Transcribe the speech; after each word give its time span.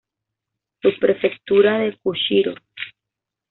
Subprefectura 0.81 1.77
de 1.87 1.95
Kushiro 1.99 2.55